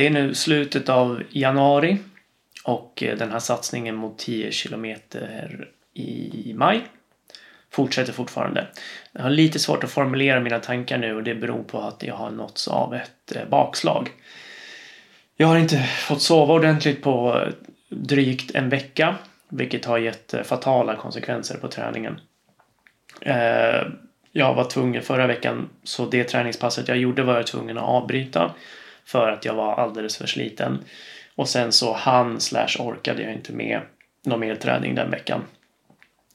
[0.00, 1.98] Det är nu slutet av januari
[2.64, 6.80] och eh, den här satsningen mot 10 kilometer i maj
[7.70, 8.66] fortsätter fortfarande.
[9.12, 12.14] Jag har lite svårt att formulera mina tankar nu och det beror på att jag
[12.14, 14.10] har nåtts av ett eh, bakslag.
[15.36, 17.44] Jag har inte fått sova ordentligt på
[17.88, 19.14] drygt en vecka
[19.48, 22.20] vilket har gett eh, fatala konsekvenser på träningen.
[24.32, 28.54] Jag var tvungen förra veckan, så det träningspasset jag gjorde var jag tvungen att avbryta
[29.04, 30.84] för att jag var alldeles för sliten.
[31.34, 33.80] Och sen så han slash orkade jag inte med
[34.26, 35.44] någon mer träning den veckan.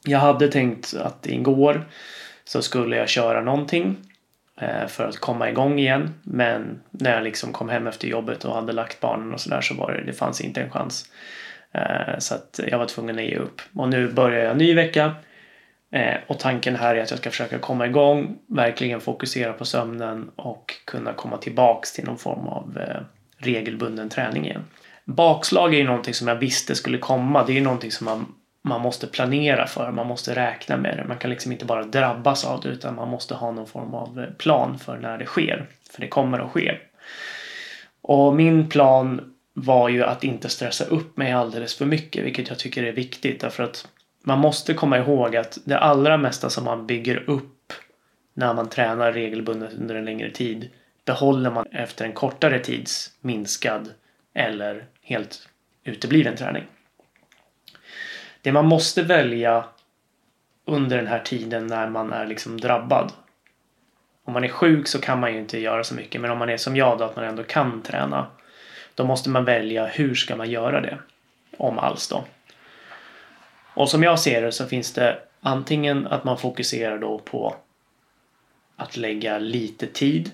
[0.06, 1.86] Jag hade tänkt att igår
[2.44, 3.98] så skulle jag köra någonting
[4.62, 6.14] eh, för att komma igång igen.
[6.24, 9.74] Men när jag liksom kom hem efter jobbet och hade lagt barnen och sådär så
[9.74, 11.10] var det, det fanns inte en chans.
[11.72, 13.62] Eh, så att jag var tvungen att ge upp.
[13.76, 15.16] Och nu börjar jag en ny vecka.
[15.92, 20.32] Eh, och tanken här är att jag ska försöka komma igång, verkligen fokusera på sömnen
[20.36, 23.02] och kunna komma tillbaks till någon form av eh,
[23.38, 24.66] regelbunden träning igen.
[25.06, 27.44] Bakslag är ju någonting som jag visste skulle komma.
[27.44, 29.92] Det är ju någonting som man, man måste planera för.
[29.92, 31.06] Man måste räkna med det.
[31.08, 34.20] Man kan liksom inte bara drabbas av det utan man måste ha någon form av
[34.20, 35.66] eh, plan för när det sker.
[35.92, 36.78] För det kommer att ske.
[38.02, 42.60] Och min plan var ju att inte stressa upp mig alldeles för mycket, vilket jag
[42.60, 43.42] tycker är viktigt.
[43.42, 43.88] Därför att
[44.26, 47.74] man måste komma ihåg att det allra mesta som man bygger upp
[48.34, 50.70] när man tränar regelbundet under en längre tid
[51.06, 53.94] behåller man efter en kortare tids minskad
[54.34, 55.50] eller helt
[55.84, 56.64] utebliven träning.
[58.42, 59.66] Det man måste välja
[60.66, 63.12] under den här tiden när man är liksom drabbad.
[64.24, 66.50] Om man är sjuk så kan man ju inte göra så mycket men om man
[66.50, 68.28] är som jag då att man ändå kan träna.
[68.96, 70.98] Då måste man välja hur ska man göra det?
[71.58, 72.24] Om alls då.
[73.76, 77.56] Och som jag ser det så finns det antingen att man fokuserar då på
[78.76, 80.32] att lägga lite tid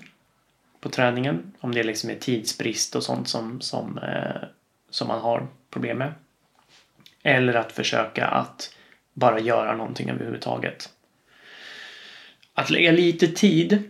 [0.80, 1.52] på träningen.
[1.60, 4.48] Om det liksom är tidsbrist och sånt som, som, eh,
[4.90, 6.14] som man har problem med.
[7.22, 8.74] Eller att försöka att
[9.12, 10.88] bara göra någonting överhuvudtaget.
[12.54, 13.82] Att lägga lite tid,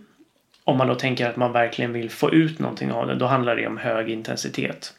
[0.65, 3.57] om man då tänker att man verkligen vill få ut någonting av det, då handlar
[3.57, 4.95] det om hög intensitet.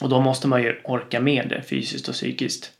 [0.00, 2.72] Och då måste man ju orka med det fysiskt och psykiskt.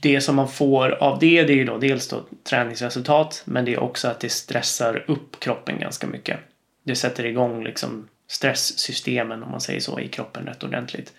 [0.00, 3.74] Det som man får av det, det är ju då dels då träningsresultat, men det
[3.74, 6.38] är också att det stressar upp kroppen ganska mycket.
[6.84, 11.12] Det sätter igång liksom stresssystemen om man säger så i kroppen rätt ordentligt.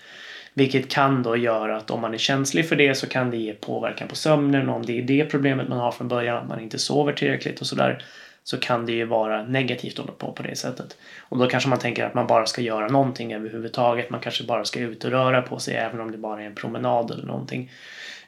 [0.54, 3.54] Vilket kan då göra att om man är känslig för det så kan det ge
[3.54, 6.60] påverkan på sömnen och om det är det problemet man har från början, att man
[6.60, 8.04] inte sover tillräckligt och sådär
[8.50, 10.98] så kan det ju vara negativt att hålla på på det sättet.
[11.20, 14.10] Och då kanske man tänker att man bara ska göra någonting överhuvudtaget.
[14.10, 16.56] Man kanske bara ska ut och röra på sig även om det bara är en
[16.56, 17.72] promenad eller någonting.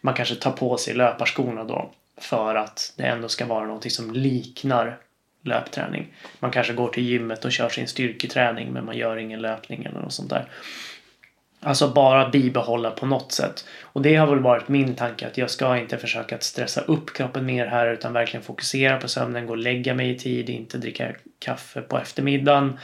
[0.02, 4.12] Man kanske tar på sig löparskorna då för att det ändå ska vara någonting som
[4.12, 4.98] liknar
[5.44, 6.14] löpträning.
[6.40, 10.00] Man kanske går till gymmet och kör sin styrketräning men man gör ingen löpning eller
[10.00, 10.46] något sånt där.
[11.63, 13.66] Alltså bara bibehålla på något sätt.
[13.81, 17.13] Och det har väl varit min tanke att jag ska inte försöka att stressa upp
[17.13, 20.77] kroppen mer här utan verkligen fokusera på sömnen, gå och lägga mig i tid, inte
[20.77, 22.79] dricka kaffe på eftermiddagen.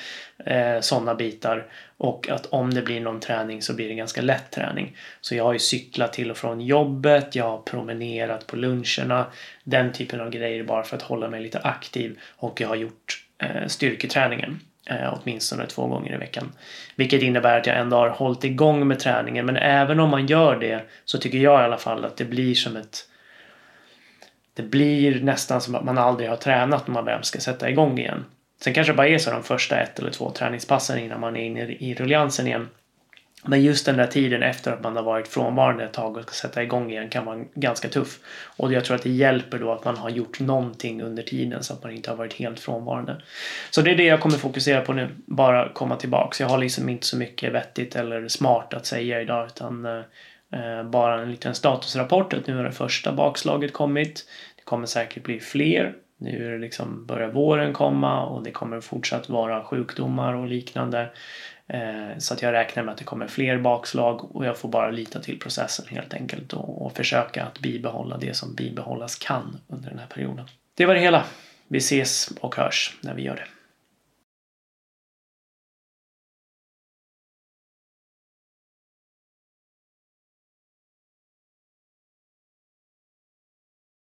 [0.45, 1.65] Eh, Sådana bitar.
[1.97, 4.97] Och att om det blir någon träning så blir det ganska lätt träning.
[5.21, 9.25] Så jag har ju cyklat till och från jobbet, jag har promenerat på luncherna.
[9.63, 12.19] Den typen av grejer bara för att hålla mig lite aktiv.
[12.35, 14.59] Och jag har gjort eh, styrketräningen
[14.89, 16.51] eh, åtminstone två gånger i veckan.
[16.95, 19.45] Vilket innebär att jag ändå har hållit igång med träningen.
[19.45, 22.55] Men även om man gör det så tycker jag i alla fall att det blir
[22.55, 23.07] som ett
[24.53, 27.99] det blir nästan som att man aldrig har tränat när man väl ska sätta igång
[27.99, 28.25] igen.
[28.61, 31.43] Sen kanske det bara är så de första ett eller två träningspassen innan man är
[31.43, 32.69] inne i rulliansen igen.
[33.45, 36.31] Men just den där tiden efter att man har varit frånvarande ett tag och ska
[36.31, 38.19] sätta igång igen kan vara ganska tuff.
[38.57, 41.73] Och jag tror att det hjälper då att man har gjort någonting under tiden så
[41.73, 43.21] att man inte har varit helt frånvarande.
[43.69, 45.09] Så det är det jag kommer fokusera på nu.
[45.25, 46.39] Bara komma tillbaks.
[46.39, 51.21] Jag har liksom inte så mycket vettigt eller smart att säga idag utan eh, bara
[51.21, 54.25] en liten statusrapport att nu har det första bakslaget kommit.
[54.55, 55.93] Det kommer säkert bli fler.
[56.17, 61.09] Nu är det liksom, börjar våren komma och det kommer fortsatt vara sjukdomar och liknande.
[61.67, 64.91] Eh, så att jag räknar med att det kommer fler bakslag och jag får bara
[64.91, 69.99] lita till processen helt enkelt och försöka att bibehålla det som bibehållas kan under den
[69.99, 70.45] här perioden.
[70.75, 71.23] Det var det hela.
[71.67, 73.56] Vi ses och hörs när vi gör det.